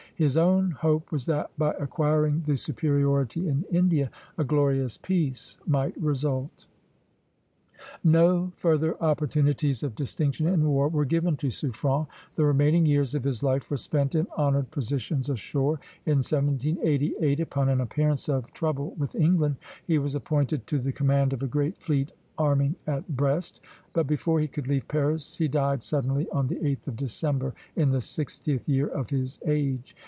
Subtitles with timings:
[0.15, 5.99] His own hope was that, by acquiring the superiority in India, a glorious peace might
[5.99, 6.67] result.
[8.03, 12.05] No further opportunities of distinction in war were given to Suffren.
[12.35, 15.79] The remaining years of his life were spent in honored positions ashore.
[16.05, 19.55] In 1788, upon an appearance of trouble with England,
[19.87, 23.59] he was appointed to the command of a great fleet arming at Brest;
[23.91, 27.89] but before he could leave Paris he died suddenly on the 8th of December, in
[27.89, 29.95] the sixtieth year of his age.